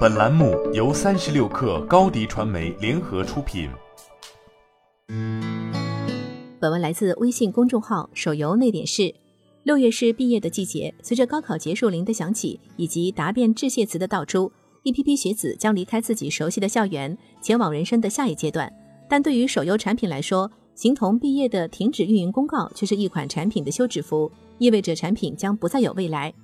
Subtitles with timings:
[0.00, 3.70] 本栏目由三十六氪高低传媒联合出品。
[6.58, 9.14] 本文来自微信公众号“手游那点事”。
[9.64, 18.70] 六月是毕业的季节，随着高考结束铃的响起以及答辩致谢词的道出，一批批学子将离开自己熟悉的校园，前往人生的下一阶段。
[19.08, 26.34] 但对于手游产品来说，形同毕业的停止运营公告却是一款产品的休止符，意味着产品将不再有未来。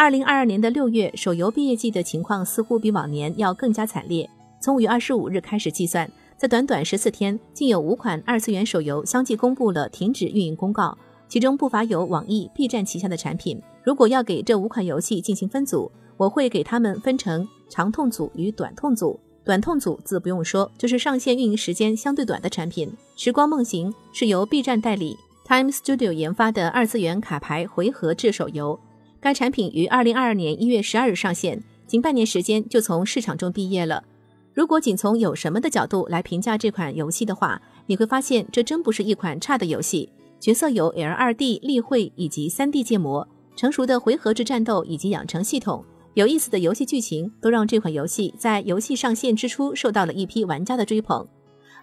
[0.00, 4.26] 二零二二年的六月，手游毕业季的情况似乎比往年要更加惨烈。
[4.58, 10.96] 从五月二十五日开始计算，在短短十四天，竟有五款二次元手游相继公布了停止运营公告，
[11.28, 13.60] 其中不乏有网易、B 站旗下的产品。
[13.84, 19.20] 如果要给这五款游戏进行分组，我会给他们分成长痛组与短痛组。
[19.44, 22.90] 短痛组自不用说，就是上线运营时间相对短的产品。
[23.16, 28.80] 时光梦行是由 B 站代理，Time Studio 研发的二次元卡牌回合制手游。
[29.20, 34.02] 该产品于二零二二年一月十二日上线，仅半年时间就从市场中毕业了。
[34.54, 40.08] 如果仅从有什么的角度来评价这款游戏的话，你会发现这真不是一款差的游戏。
[40.40, 45.84] 角色有 L 二 D 立绘以及三 D 建模，成熟的回合制战斗以及养成系统。
[46.14, 51.28] 有意思的游戏剧情都让这款游戏在游戏上线之初受到了一批玩家的追捧，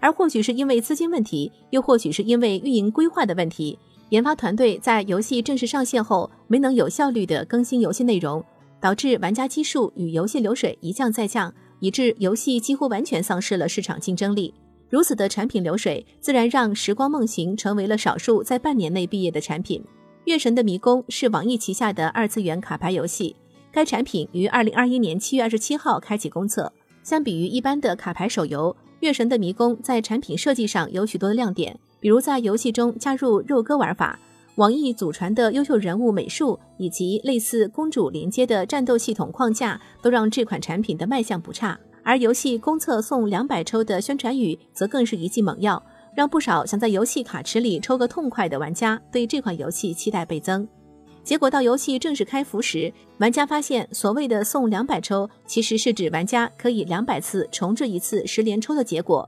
[0.02, 8.44] 而或许是因为资金问题，又或许是因为运营规划的问题，研发团队在游戏正式上线后没能有效率的更新游戏内容，
[8.80, 14.53] 导致玩家基数与游戏流水一降再降，以致游戏几乎完全丧失了市场竞争力。
[14.89, 19.81] 如此的产品流水，自然让《时光梦行》成为了少数在半年内毕业的产品。
[20.23, 23.36] 《月神的迷宫》是网易旗下的二次元卡牌游戏。
[23.69, 26.71] 该产品于二零二一年七月二十七号开启公测。
[27.03, 34.19] 相比于一般的卡牌手游，《月神的迷宫》在产品设计上有许多的亮点，比如在游戏中加入肉鸽玩法，
[34.55, 41.79] 网易祖传的优秀人物美术以及类似公主连接的战斗系统框架，都让这款产品的卖相不差。
[42.03, 45.83] 而游戏公测送两百抽的宣传语，则更是一剂猛药，
[46.15, 50.67] 让不少想在游戏卡池里抽个痛快的玩家对这款游戏期待倍增。
[51.21, 59.27] 结果到游戏正式开服时，玩家发现所谓的送两百抽，其实是指玩家可以两百次重置一次十连抽的结果。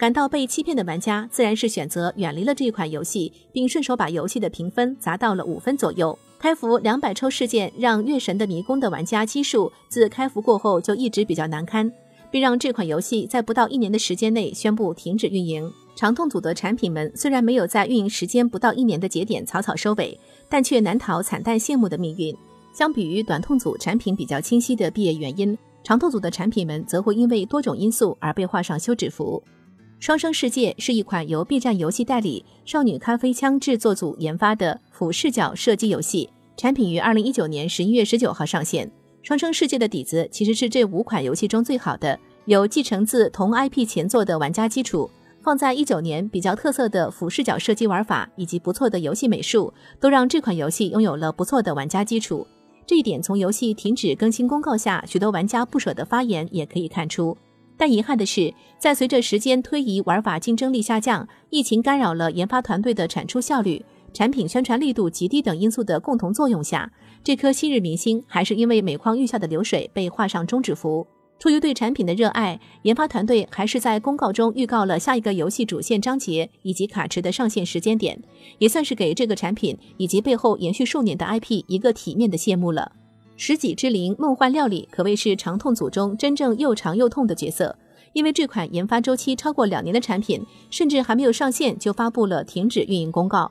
[0.00, 6.18] 感到被欺骗的玩家自然是选择远离了这款游戏，并顺手把游戏的评分砸到了五分左右。
[6.38, 11.92] 开服两百抽事件让《月神的迷宫》的玩家基数自开服过后就一直比较难堪，
[12.30, 15.70] 并让这款游戏在不到一年的时间内宣布停止运营。
[15.94, 20.18] 长痛组的产品们虽然没有在运营时间不到一年的节点草草收尾，
[20.48, 22.34] 但却难逃惨淡谢幕的命运。
[22.72, 29.42] 相比于短痛组产品比较清晰的毕业原因，长痛组的产品们则会因为多种因素而被画上休止符。
[30.00, 38.90] 双生世界是一款由 B 站游戏代理少女咖啡枪制作组研发的俯视角射击游戏，产品于二零一九年十一月十九号上线。
[39.22, 45.10] 双生世界的底子其实是这五款游戏中最好的，有继承自同 IP 前作的玩家基础。
[45.42, 52.46] 放在一九年，比较特色的俯视角射击玩法以及不错的游戏美术，都让这款游戏拥有了不错的玩家基础。
[52.86, 57.36] 这一点从游戏停止更新公告下许多玩家不舍的发言也可以看出。
[57.80, 63.82] 但遗憾的是，在随着时间推移，玩法竞争力下降，疫情干扰了研发团队的产出效率，
[64.12, 66.92] 产品宣传力度极低等因素的共同作用下，
[67.24, 71.06] 这颗昔日明星还是因为每况愈下的流水被画上终止符。
[71.38, 78.22] 出于对产品的热爱，研发团队还是在公告中预告了下一个游戏主线章节以及卡池的上线时间点，
[78.58, 82.92] 也算是给这个产品以及背后延续数年的 IP 一个体面的谢幕了。
[83.42, 87.74] 食戟之灵梦幻料理可谓是长痛组中真正又长又痛的角色，
[88.12, 93.50] 因为这款研发周期超过两年的产品，甚至还没有上线就发布了停止运营公告。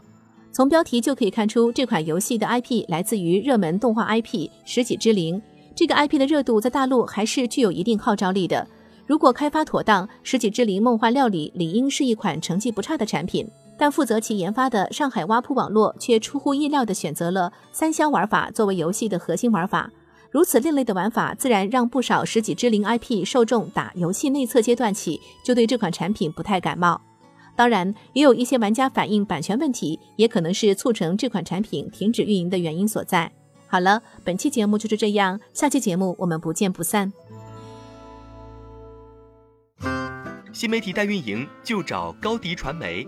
[0.51, 5.41] 从标题就可以看出，这款游戏的 IP 来自于热门动画 IP 食戟之灵。
[5.73, 8.67] 这个 IP 的热度在大陆还是具有一定号召力的。
[9.07, 13.49] 如果开发妥当，《十几之灵梦幻料理》理应是一款成绩不差的产品。
[13.79, 19.89] 但负责其研发的上海挖铺网络却出乎意料地选择了三消玩法作为游戏的核心玩法。
[20.29, 27.01] 如此另类的玩法，自然让不少《十几之灵》IP 受众打游戏内测阶段起就对这款产品不太感冒。
[27.55, 33.31] 当然，也有一些玩家反映版权问题，也可能是促成这款产品停止运营的原因所在。
[33.67, 37.11] 好了，本期节目就是这样，下期节目我们不见不散。
[40.51, 43.07] 新媒体代运营就找高迪传媒，